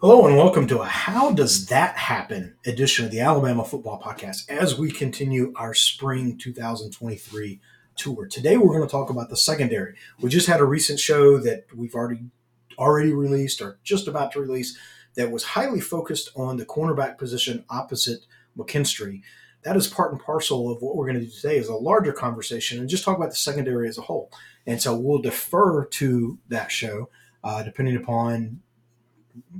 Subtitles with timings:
[0.00, 4.48] Hello and welcome to a How Does That Happen edition of the Alabama Football Podcast
[4.48, 7.60] as we continue our spring 2023
[7.96, 8.26] tour.
[8.26, 9.94] Today we're going to talk about the secondary.
[10.22, 12.30] We just had a recent show that we've already
[12.78, 14.74] already released or just about to release
[15.16, 18.20] that was highly focused on the cornerback position opposite
[18.56, 19.20] McKinstry.
[19.64, 22.14] That is part and parcel of what we're going to do today is a larger
[22.14, 24.32] conversation and just talk about the secondary as a whole.
[24.66, 27.10] And so we'll defer to that show
[27.44, 28.62] uh, depending upon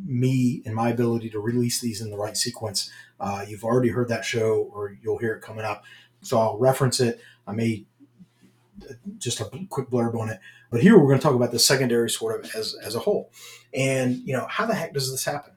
[0.04, 2.90] me and my ability to release these in the right sequence.
[3.18, 5.84] Uh, you've already heard that show, or you'll hear it coming up.
[6.22, 7.20] So I'll reference it.
[7.46, 7.84] I may
[9.18, 12.08] just a quick blurb on it, but here we're going to talk about the secondary
[12.08, 13.30] sort of as as a whole.
[13.74, 15.54] And you know, how the heck does this happen?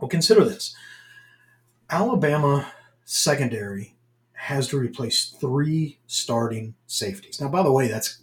[0.00, 0.74] Well, consider this:
[1.90, 2.72] Alabama
[3.04, 3.94] secondary
[4.32, 7.40] has to replace three starting safeties.
[7.40, 8.22] Now, by the way, that's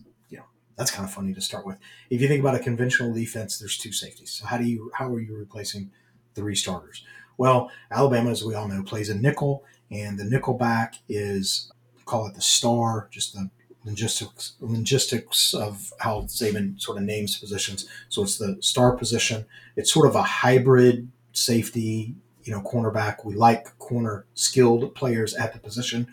[0.81, 1.77] that's kind of funny to start with.
[2.09, 4.31] If you think about a conventional defense, there's two safeties.
[4.31, 5.91] So how do you how are you replacing
[6.33, 7.05] three starters?
[7.38, 11.71] Well, Alabama, as we all know, plays a nickel, and the nickel back is
[12.05, 13.51] call it the star, just the
[13.85, 17.88] logistics logistics of how Saban sort of names positions.
[18.09, 19.45] So it's the star position.
[19.75, 23.23] It's sort of a hybrid safety, you know, cornerback.
[23.23, 26.07] We like corner skilled players at the position,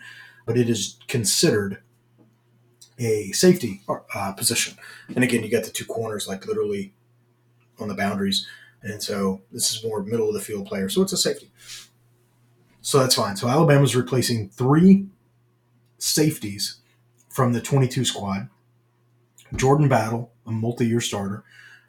[0.45, 1.81] but it is considered
[2.99, 3.81] a safety
[4.13, 4.77] uh, position.
[5.15, 6.93] And again, you got the two corners like literally
[7.79, 8.45] on the boundaries.
[8.81, 10.89] And so this is more middle of the field player.
[10.89, 11.51] So it's a safety.
[12.81, 13.35] So that's fine.
[13.35, 15.07] So Alabama's replacing three
[15.97, 16.77] safeties
[17.29, 18.49] from the 22 squad.
[19.55, 21.43] Jordan Battle, a multi-year starter.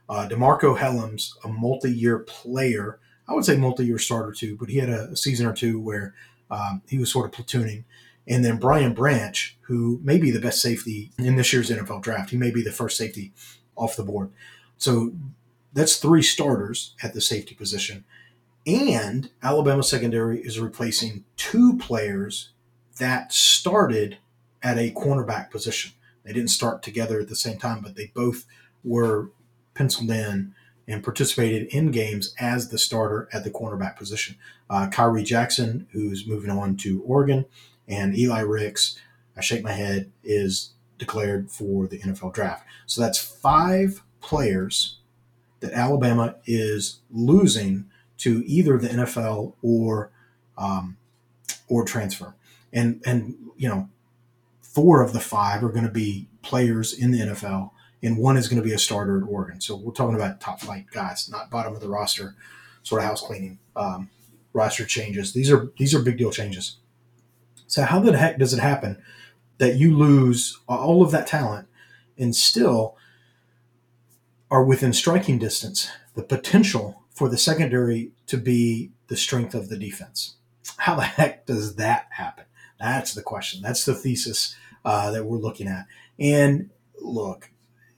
[0.08, 2.98] Uh, DeMarcco Hellams, a multi-year player.
[3.28, 6.14] I would say multi-year starter too, but he had a, a season or two where
[6.50, 7.84] um, he was sort of platooning.
[8.30, 12.30] And then Brian Branch, who may be the best safety in this year's NFL draft.
[12.30, 13.32] He may be the first safety
[13.74, 14.30] off the board.
[14.78, 15.12] So
[15.72, 18.04] that's three starters at the safety position.
[18.66, 22.50] And Alabama secondary is replacing two players
[22.98, 24.18] that started
[24.62, 25.92] at a cornerback position.
[26.22, 28.44] They didn't start together at the same time, but they both
[28.84, 29.30] were
[29.74, 30.54] penciled in
[30.86, 34.36] and participated in games as the starter at the cornerback position.
[34.68, 37.46] Uh, Khyree Jackson, who's moving on to Oregon,
[37.90, 38.98] and Eli Ricks,
[39.36, 42.64] I shake my head, is declared for the NFL draft.
[42.86, 44.98] So that's five players
[45.58, 47.86] that Alabama is losing
[48.18, 50.10] to either the NFL or
[50.56, 50.96] um,
[51.68, 52.34] or transfer.
[52.72, 53.88] And and you know,
[54.62, 57.70] four of the five are going to be players in the NFL,
[58.02, 59.60] and one is going to be a starter at Oregon.
[59.60, 62.34] So we're talking about top flight guys, not bottom of the roster,
[62.82, 64.10] sort of house cleaning um,
[64.52, 65.32] roster changes.
[65.32, 66.76] These are these are big deal changes.
[67.70, 69.00] So how the heck does it happen
[69.58, 71.68] that you lose all of that talent
[72.18, 72.96] and still
[74.50, 79.78] are within striking distance, the potential for the secondary to be the strength of the
[79.78, 80.34] defense?
[80.78, 82.44] How the heck does that happen?
[82.80, 83.62] That's the question.
[83.62, 85.86] That's the thesis uh, that we're looking at.
[86.18, 86.70] And
[87.00, 87.52] look,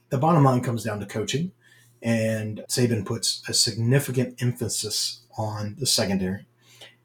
[0.09, 1.51] the bottom line comes down to coaching,
[1.99, 6.45] and Saban puts a significant emphasis on the secondary,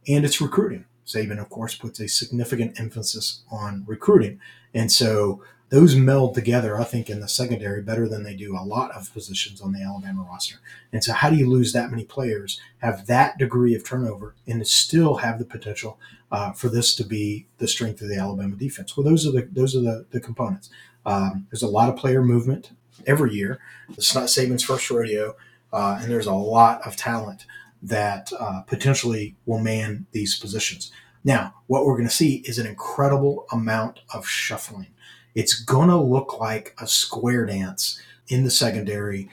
[0.07, 0.85] and it's recruiting.
[1.09, 4.39] Saban, of course, puts a significant emphasis on recruiting.
[4.75, 8.65] And so those meld together, I think, in the secondary better than they do a
[8.65, 10.57] lot of positions on the Alabama roster.
[10.93, 14.67] And so, how do you lose that many players, have that degree of turnover, and
[14.67, 15.99] still have the potential
[16.31, 18.97] uh, for this to be the strength of the Alabama defense?
[18.97, 20.71] Well, those are the those are the, the components.
[21.05, 22.71] Um, there's a lot of player movement
[23.07, 23.61] every year.
[23.91, 25.37] It's not Saban's first rodeo,
[25.73, 27.45] uh, and there's a lot of talent
[27.83, 30.91] that uh, potentially will man these positions.
[31.25, 34.89] Now, what we're going to see is an incredible amount of shuffling.
[35.35, 39.29] It's going to look like a square dance in the secondary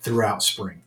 [0.00, 0.82] throughout spring.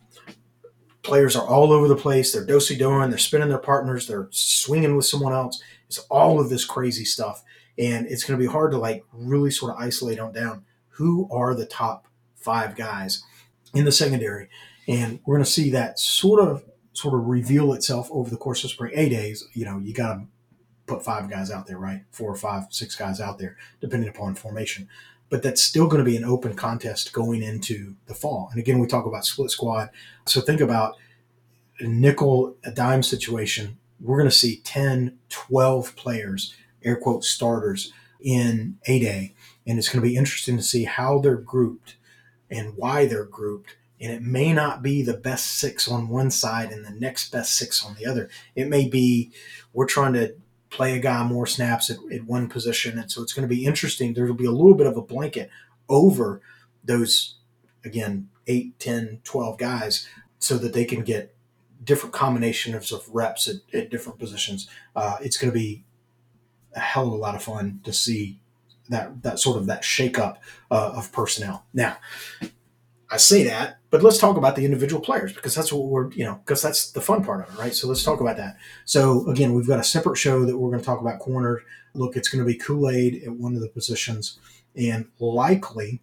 [1.02, 2.32] Players are all over the place.
[2.32, 5.62] They're dosey doing, they're spinning their partners, they're swinging with someone else.
[5.86, 7.44] It's all of this crazy stuff.
[7.78, 11.28] And it's going to be hard to like really sort of isolate on down who
[11.30, 13.22] are the top five guys
[13.74, 14.48] in the secondary.
[14.88, 18.64] And we're going to see that sort of sort of reveal itself over the course
[18.64, 18.92] of spring.
[18.94, 20.26] A days, you know, you got to
[20.86, 22.02] put five guys out there, right?
[22.10, 24.88] Four or five, six guys out there, depending upon formation.
[25.28, 28.48] But that's still going to be an open contest going into the fall.
[28.50, 29.90] And again, we talk about split squad.
[30.24, 30.96] So think about
[31.80, 33.78] a nickel, a dime situation.
[34.00, 36.54] We're going to see 10, 12 players
[36.84, 39.34] air quote starters in A Day.
[39.66, 41.96] And it's going to be interesting to see how they're grouped
[42.48, 43.76] and why they're grouped.
[44.00, 47.56] And it may not be the best six on one side and the next best
[47.56, 48.28] six on the other.
[48.54, 49.32] It may be
[49.72, 50.34] we're trying to
[50.70, 52.98] play a guy more snaps at, at one position.
[52.98, 54.12] And so it's going to be interesting.
[54.12, 55.50] There will be a little bit of a blanket
[55.88, 56.42] over
[56.84, 57.36] those,
[57.84, 60.08] again, 8, 10, 12 guys
[60.38, 61.34] so that they can get
[61.82, 64.68] different combinations of reps at, at different positions.
[64.94, 65.84] Uh, it's going to be
[66.74, 68.38] a hell of a lot of fun to see
[68.88, 70.36] that that sort of that shakeup
[70.70, 71.64] uh, of personnel.
[71.72, 71.96] Now,
[73.08, 76.24] I say that, but let's talk about the individual players because that's what we're you
[76.24, 77.74] know because that's the fun part of it, right?
[77.74, 78.56] So let's talk about that.
[78.84, 81.62] So again, we've got a separate show that we're going to talk about corner.
[81.94, 84.38] Look, it's going to be Kool Aid at one of the positions,
[84.74, 86.02] and likely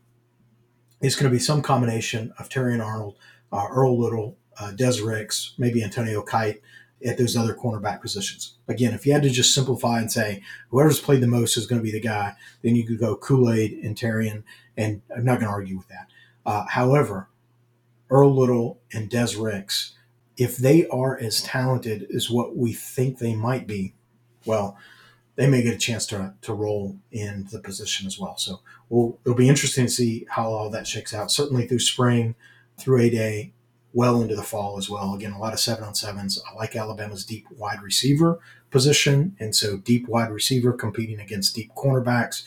[1.01, 3.17] it's going to be some combination of Terrion Arnold,
[3.51, 6.61] uh, Earl Little, uh, Dezz Ricks, maybe Antonio Kite
[7.05, 8.57] at those other cornerback positions.
[8.69, 11.79] Again, if you had to just simplify and say whoever's played the most is going
[11.79, 14.43] to be the guy, then you could go Kool Aid and Terrion,
[14.77, 16.07] and I'm not going to argue with that.
[16.45, 17.29] Uh, however,
[18.09, 19.93] Earl Little and Dezz Ricks,
[20.37, 23.93] if they are as talented as what we think they might be,
[24.45, 24.77] well,
[25.35, 28.37] they may get a chance to, to roll in the position as well.
[28.37, 31.31] So we'll, it'll be interesting to see how all that shakes out.
[31.31, 32.35] Certainly through spring,
[32.77, 33.53] through a day,
[33.93, 35.13] well into the fall as well.
[35.13, 36.41] Again, a lot of seven on sevens.
[36.49, 38.39] I like Alabama's deep wide receiver
[38.71, 39.35] position.
[39.39, 42.43] And so deep wide receiver competing against deep cornerbacks.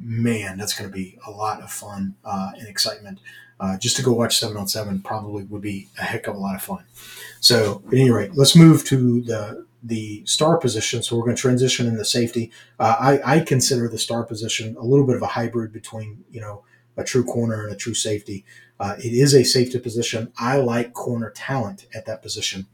[0.00, 3.20] Man, that's going to be a lot of fun uh, and excitement.
[3.60, 6.38] Uh, just to go watch seven on seven probably would be a heck of a
[6.38, 6.84] lot of fun.
[7.40, 11.02] So, at any rate, let's move to the the star position.
[11.02, 12.50] So we're going to transition into safety.
[12.78, 16.40] Uh, I, I consider the star position a little bit of a hybrid between you
[16.40, 16.64] know
[16.96, 18.44] a true corner and a true safety.
[18.80, 20.32] Uh, it is a safety position.
[20.38, 22.66] I like corner talent at that position.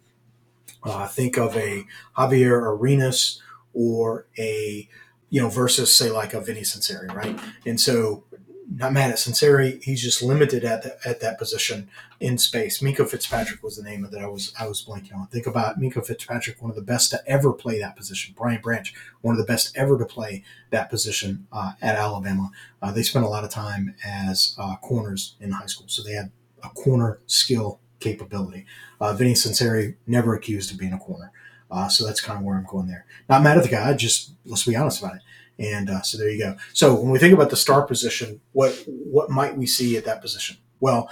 [0.82, 1.84] Uh, think of a
[2.16, 3.40] Javier Arenas
[3.72, 4.88] or a,
[5.30, 7.38] you know, versus say like a Vinnie Sunseri, right?
[7.66, 8.24] And so
[8.70, 9.82] not mad at Sunseri.
[9.82, 11.88] He's just limited at the, at that position
[12.20, 12.80] in space.
[12.80, 15.26] Minkah Fitzpatrick was the name of that I was I was blanking on.
[15.28, 18.34] Think about Minkah Fitzpatrick, one of the best to ever play that position.
[18.36, 22.50] Brian Branch, one of the best ever to play that position uh, at Alabama.
[22.82, 26.12] Uh, they spent a lot of time as uh, corners in high school, so they
[26.12, 26.30] had
[26.62, 28.66] a corner skill capability.
[29.00, 31.32] Uh, Vinnie Sunseri never accused of being a corner.
[31.74, 33.04] Uh, so that's kind of where I'm going there.
[33.28, 35.22] Not mad at the guy, just let's be honest about it.
[35.58, 36.56] And uh, so there you go.
[36.72, 40.22] So when we think about the star position, what what might we see at that
[40.22, 40.56] position?
[40.78, 41.10] Well,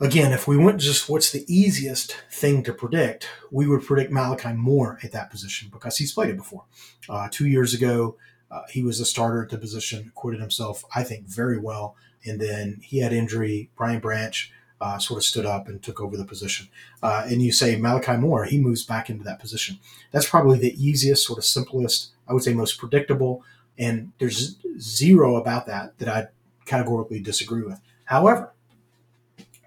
[0.00, 4.52] again, if we went just what's the easiest thing to predict, we would predict Malachi
[4.52, 6.64] Moore at that position because he's played it before.
[7.08, 8.16] Uh, two years ago,
[8.50, 11.96] uh, he was a starter at the position, acquitted himself, I think, very well.
[12.24, 13.70] And then he had injury.
[13.76, 16.66] Brian Branch uh, sort of stood up and took over the position.
[17.04, 19.78] Uh, and you say Malachi Moore, he moves back into that position.
[20.10, 23.44] That's probably the easiest, sort of simplest, I would say most predictable.
[23.78, 26.26] And there's zero about that that I
[26.66, 27.80] categorically disagree with.
[28.06, 28.52] However,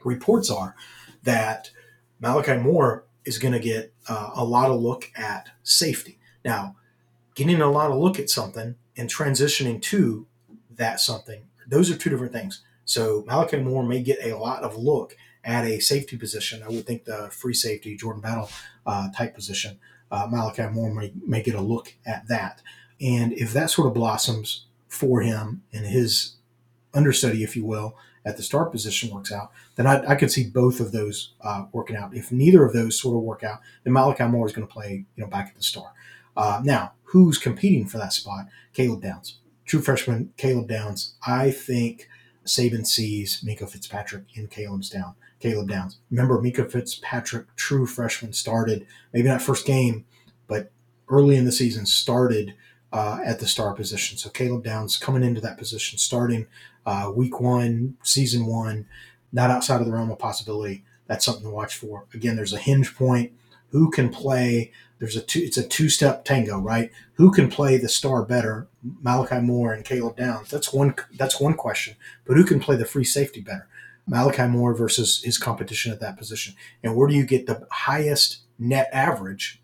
[0.03, 0.75] reports are
[1.23, 1.71] that
[2.19, 6.19] Malachi Moore is going to get uh, a lot of look at safety.
[6.43, 6.75] Now,
[7.35, 10.27] getting a lot of look at something and transitioning to
[10.75, 12.64] that something, those are two different things.
[12.85, 16.63] So Malachi Moore may get a lot of look at a safety position.
[16.63, 18.49] I would think the free safety, Jordan Battle
[18.85, 19.79] uh, type position,
[20.11, 22.61] uh, Malachi Moore may, may get a look at that.
[23.01, 26.35] And if that sort of blossoms for him and his
[26.93, 30.49] understudy, if you will, at the start position works out, then I, I could see
[30.49, 32.15] both of those uh, working out.
[32.15, 35.05] If neither of those sort of work out, then Malachi Moore is going to play,
[35.15, 35.91] you know, back at the star.
[36.35, 38.47] Uh, now, who's competing for that spot?
[38.73, 41.15] Caleb Downs, true freshman Caleb Downs.
[41.25, 42.09] I think
[42.45, 45.15] Saban sees Minkah Fitzpatrick in Caleb's down.
[45.39, 45.97] Caleb Downs.
[46.09, 50.05] Remember, Minkah Fitzpatrick, true freshman, started maybe not first game,
[50.47, 50.71] but
[51.09, 52.55] early in the season started
[52.93, 54.17] uh, at the star position.
[54.17, 56.47] So Caleb Downs coming into that position, starting
[56.85, 58.87] uh, week one, season one,
[59.33, 60.83] not outside of the realm of possibility.
[61.07, 62.05] That's something to watch for.
[62.13, 63.33] Again, there's a hinge point.
[63.69, 66.91] Who can play there's a two it's a two step tango, right?
[67.13, 68.67] Who can play the star better,
[69.01, 70.49] Malachi Moore and Caleb Downs?
[70.49, 71.95] That's one that's one question.
[72.25, 73.67] But who can play the free safety better?
[74.07, 76.53] Malachi Moore versus his competition at that position.
[76.83, 79.61] And where do you get the highest net average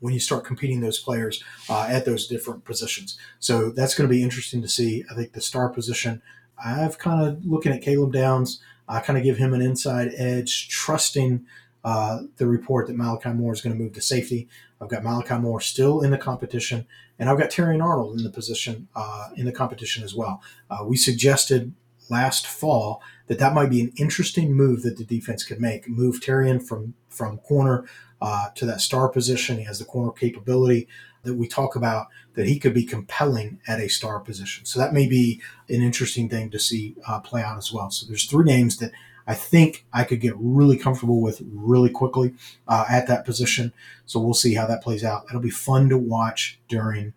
[0.00, 3.18] when you start competing those players uh, at those different positions?
[3.38, 5.04] So that's going to be interesting to see.
[5.10, 6.22] I think the star position,
[6.62, 8.60] I've kind of looking at Caleb Downs.
[8.88, 11.46] I kind of give him an inside edge, trusting
[11.84, 14.48] uh, the report that Malachi Moore is going to move to safety.
[14.80, 16.86] I've got Malachi Moore still in the competition,
[17.18, 20.42] and I've got Terrion Arnold in the position uh, in the competition as well.
[20.70, 21.72] Uh, we suggested
[22.08, 25.88] last fall that that might be an interesting move that the defense could make.
[25.88, 27.84] Move Terrion from from corner
[28.20, 29.58] uh, to that star position.
[29.58, 30.88] He has the corner capability
[31.24, 34.64] that we talk about that he could be compelling at a star position.
[34.64, 37.90] So that may be an interesting thing to see uh, play out as well.
[37.90, 38.92] So there's three names that
[39.26, 42.34] I think I could get really comfortable with really quickly
[42.68, 43.72] uh, at that position.
[44.06, 45.24] So we'll see how that plays out.
[45.28, 47.12] It'll be fun to watch during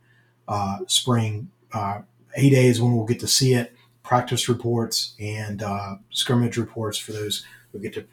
[0.48, 2.02] uh, spring uh,
[2.36, 7.12] eight days when we'll get to see it, practice reports and uh, scrimmage reports for
[7.12, 8.06] those who get to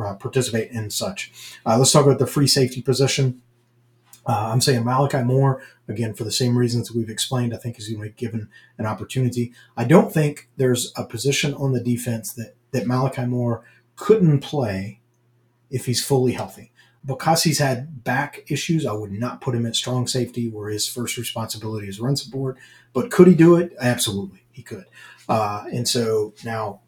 [0.00, 1.32] uh, participate in such.
[1.64, 3.42] Uh, let's talk about the free safety position.
[4.26, 7.88] Uh, I'm saying Malachi Moore, again, for the same reasons we've explained, I think is
[7.88, 9.52] going to be given an opportunity.
[9.76, 13.64] I don't think there's a position on the defense that, that Malachi Moore
[13.94, 15.00] couldn't play
[15.70, 16.72] if he's fully healthy.
[17.04, 20.88] Because he's had back issues, I would not put him at strong safety where his
[20.88, 22.58] first responsibility is run support.
[22.92, 23.76] But could he do it?
[23.80, 24.86] Absolutely, he could.
[25.28, 26.80] Uh, and so now,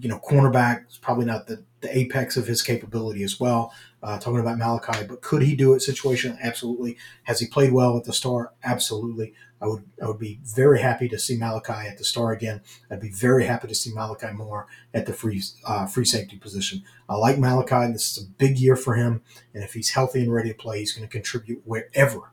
[0.00, 4.18] you know, cornerback is probably not the, the apex of his capability as well uh,
[4.18, 5.04] talking about Malachi.
[5.06, 5.80] But could he do it?
[5.80, 6.96] Situation, absolutely.
[7.24, 8.52] Has he played well at the Star?
[8.64, 9.34] Absolutely.
[9.62, 12.62] I would I would be very happy to see Malachi at the Star again.
[12.90, 16.82] I'd be very happy to see Malachi Moore at the free uh, free safety position.
[17.08, 17.92] I like Malachi.
[17.92, 20.78] This is a big year for him, and if he's healthy and ready to play,
[20.78, 22.32] he's going to contribute wherever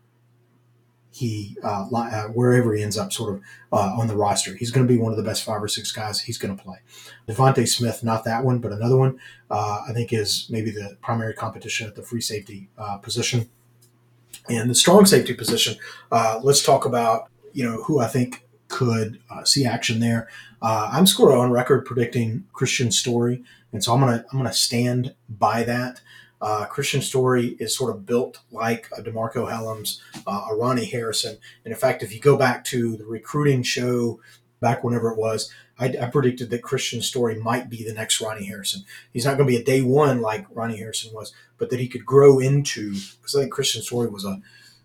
[1.18, 3.42] he uh, uh, wherever he ends up sort of
[3.74, 4.56] uh, on the roster.
[4.56, 6.20] He's going to be one of the best five or six guys.
[6.20, 6.78] He's going to play.
[7.28, 9.20] DeVonta Smith, not that one, but another one.
[9.50, 13.50] Uh, I think is maybe the primary competition at the free safety uh, position.
[14.48, 15.78] And the strong safety position.
[16.12, 20.28] Uh, let's talk about you know who I think could see action there.
[20.62, 25.64] I'm score on record predicting Kristian Story, and so I'm gonna I'm gonna stand by
[25.64, 26.02] that.
[26.42, 31.38] Uh, Kristian Story is sort of built like a DeMarcco Hellams, uh, a Ronnie Harrison.
[31.66, 34.20] And in fact, if you go back to the recruiting show
[34.60, 38.46] back whenever it was, I, I predicted that Kristian Story might be the next Ronnie
[38.46, 38.84] Harrison.
[39.14, 41.88] He's not going to be a day one like Ronnie Harrison was, but that he
[41.88, 44.42] could grow into, because I think Kristian Story was a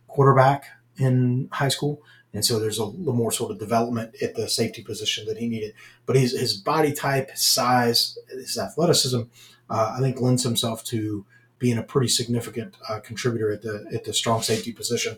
[0.08, 0.64] quarterback
[0.96, 2.02] in high school.
[2.34, 5.48] And so there's a little more sort of development at the safety position that he
[5.48, 5.74] needed.
[6.06, 9.22] But his, his body type, size, his athleticism,
[9.68, 11.26] uh, I think lends himself to
[11.62, 15.16] being a pretty significant uh, contributor at the at the strong safety position.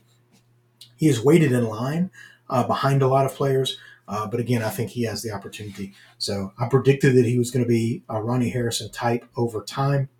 [0.94, 2.10] He is weighted in line
[2.50, 5.94] uh, behind a lot of players, uh, but again, I think he has the opportunity.
[6.18, 10.10] So I predicted that he was going to be a Ronnie Harrison type over time.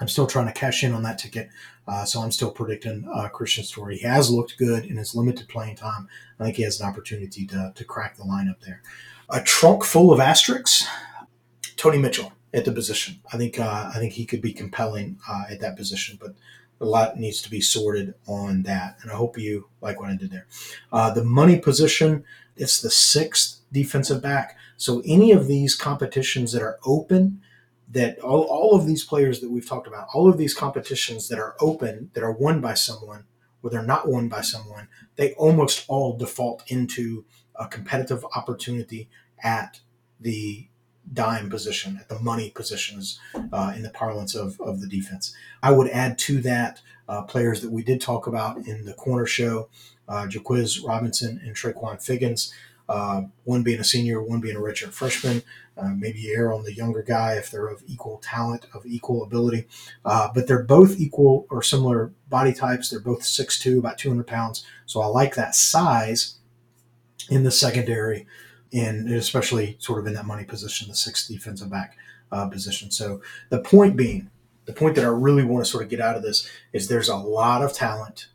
[0.00, 1.50] I'm still trying to cash in on that ticket,
[1.86, 3.98] uh, so I'm still predicting uh, Kristian Story.
[3.98, 6.08] He has looked good in his limited playing time.
[6.38, 8.80] I think he has an opportunity to, to crack the lineup there.
[9.28, 10.86] A trunk full of asterisks.
[11.76, 13.20] Tony Mitchell at the position.
[13.32, 16.34] I think uh, I think he could be compelling uh, at that position, but
[16.80, 18.96] a lot needs to be sorted on that.
[19.02, 20.46] And I hope you like what I did there.
[20.90, 22.24] Uh, the money position,
[22.56, 24.56] it's the sixth defensive back.
[24.76, 27.42] So any of these competitions that are open,
[27.90, 31.38] that all, all of these players that we've talked about, all of these competitions that
[31.38, 33.24] are open, that are won by someone,
[33.62, 37.26] or they're not won by someone, they almost all default into
[37.56, 39.10] a competitive opportunity
[39.42, 39.80] at
[40.18, 40.66] the
[41.12, 43.18] dime position, at the money positions
[43.52, 45.34] uh, in the parlance of, of the defense.
[45.62, 49.26] I would add to that uh, players that we did talk about in the corner
[49.26, 49.68] show
[50.10, 52.52] uh, Jahquez Robinson and Trequon Fegans.
[52.88, 55.42] Uh, one being a senior, one being a redshirt freshman.
[55.78, 59.66] Uh, maybe err on the younger guy if they're of equal talent, of equal ability.
[60.04, 62.90] Uh, but they're both equal or similar body types.
[62.90, 64.66] They're both 6'2, about 200 pounds.
[64.86, 66.38] So I like that size
[67.30, 68.26] in the secondary
[68.72, 71.96] in especially sort of in that money position, the sixth defensive back
[72.32, 72.90] uh, position.
[72.90, 74.30] So the point being,
[74.66, 77.08] the point that I really want to sort of get out of this is there's
[77.08, 78.28] a lot of talent,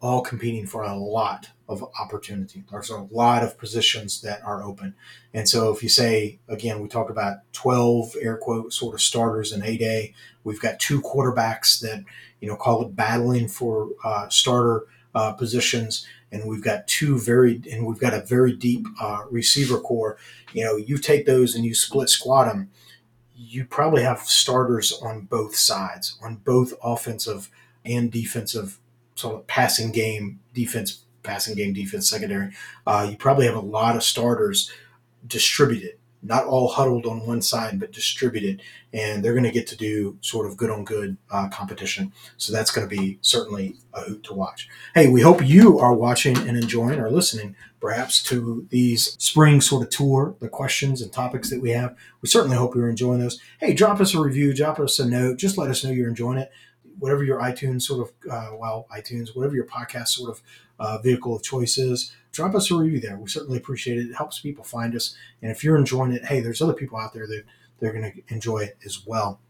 [0.00, 2.62] all competing for a lot of opportunity.
[2.70, 4.94] There's a lot of positions that are open,
[5.32, 9.52] and so if you say again, we talked about 12 air quote sort of starters
[9.52, 10.12] in a day.
[10.42, 12.04] We've got two quarterbacks that
[12.40, 17.62] you know call it battling for uh, starter uh, positions and we've got two very
[17.70, 20.18] and we've got a very deep uh, receiver corps.
[20.52, 22.70] You know, you take those and you split squat them.
[23.36, 27.50] You probably have starters on both sides, on both offensive
[27.84, 28.78] and defensive,
[29.14, 32.50] sort of passing game defense, passing game defense secondary.
[32.86, 34.70] Uh, you probably have a lot of starters
[35.26, 38.62] distributed not all huddled on one side, but distributed.
[38.92, 42.12] And they're going to get to do sort of good on good uh, competition.
[42.36, 44.68] So that's going to be certainly a hoot to watch.
[44.94, 49.82] Hey, we hope you are watching and enjoying or listening perhaps to these spring sort
[49.82, 51.94] of tour, the questions and topics that we have.
[52.22, 53.40] We certainly hope you're enjoying those.
[53.60, 55.36] Hey, drop us a review, drop us a note.
[55.36, 56.50] Just let us know you're enjoying it.
[56.98, 60.42] Whatever your iTunes sort of, uh, well, iTunes, whatever your podcast sort of
[60.78, 63.16] uh, vehicle of choice is drop us a review there.
[63.16, 64.10] We certainly appreciate it.
[64.10, 65.16] It helps people find us.
[65.40, 67.44] And if you're enjoying it, hey, there's other people out there that
[67.78, 69.40] they're going to enjoy it as well.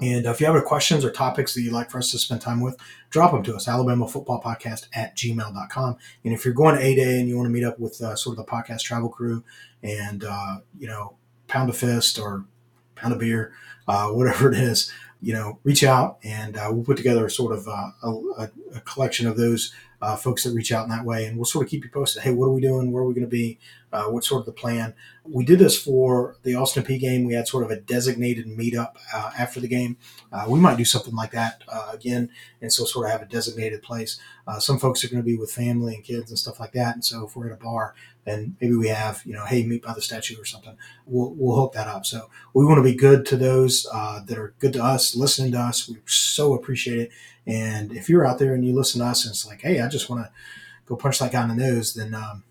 [0.00, 2.40] And if you have any questions or topics that you'd like for us to spend
[2.40, 2.76] time with,
[3.10, 5.96] drop them to us, Alabama Football Podcast at gmail.com.
[6.24, 8.16] And if you're going to A Day and you want to meet up with uh,
[8.16, 9.44] sort of the podcast travel crew
[9.82, 11.16] and, uh, you know,
[11.46, 12.44] pound a fist or
[12.96, 13.52] pound a beer,
[13.86, 14.92] uh, whatever it is,
[15.24, 18.80] you know, reach out and uh, we'll put together a sort of uh, a, a,
[18.80, 21.24] collection of those uh, folks that reach out in that way.
[21.24, 22.22] And we'll sort of keep you posted.
[22.22, 22.92] Hey, what are we doing?
[22.92, 23.58] Where are we going to be?
[23.90, 24.92] Uh, what's sort of the plan?
[25.24, 27.24] We did this for the Austin Peay game.
[27.24, 29.96] We had sort of a designated meetup uh, after the game.
[30.30, 32.28] Uh, we might do something like that again,
[32.60, 34.20] and so sort of have a designated place.
[34.58, 36.96] Some folks are going to be with family and kids and stuff like that.
[36.96, 39.82] And so if we're at a bar, then maybe we have, you know, hey, meet
[39.82, 40.76] by the statue or something.
[41.06, 42.06] We'll, we'll hook that up.
[42.06, 45.52] So we want to be good to those uh, that are good to us, listening
[45.52, 45.88] to us.
[45.88, 47.10] We so appreciate it.
[47.46, 49.88] And if you're out there and you listen to us and it's like, hey, I
[49.88, 50.32] just want to
[50.86, 52.44] go punch that guy in the nose, then um,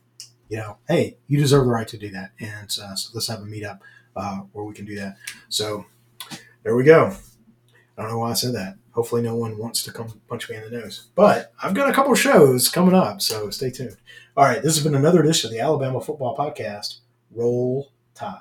[0.49, 2.31] you know, hey, you deserve the right to do that.
[2.39, 3.79] And uh, so let's have a meetup
[4.15, 5.17] uh, where we can do that.
[5.49, 5.85] So
[6.61, 7.15] there we go.
[7.97, 8.75] I don't know why I said that.
[8.93, 11.09] Hopefully, no one wants to come punch me in the nose.
[11.15, 13.97] But I've got a couple shows coming up, so stay tuned.
[14.37, 16.99] All right, this has been another edition of the Alabama Football Podcast.
[17.31, 18.39] Roll Tide.